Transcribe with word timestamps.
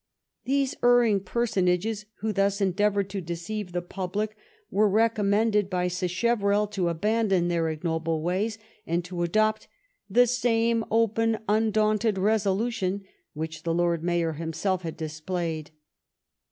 These 0.45 0.73
erring 0.81 1.19
personages 1.19 2.07
who 2.21 2.33
thus 2.33 2.59
en 2.59 2.73
deavored 2.73 3.07
to 3.09 3.21
deceive 3.21 3.71
the 3.71 3.83
public 3.83 4.35
were 4.71 4.89
recommended 4.89 5.69
by 5.69 5.89
Sacheverell 5.89 6.65
to 6.71 6.89
abandon 6.89 7.49
their 7.49 7.69
ignoble 7.69 8.23
ways, 8.23 8.57
and 8.87 9.05
to 9.05 9.21
adopt" 9.21 9.67
the 10.09 10.25
same 10.25 10.83
open 10.89 11.37
undaunted 11.47 12.17
resolution" 12.17 13.03
which 13.33 13.61
the 13.61 13.75
Lord 13.75 14.03
Mayor 14.03 14.33
himself 14.33 14.81
had 14.81 14.97
displayed. 14.97 15.69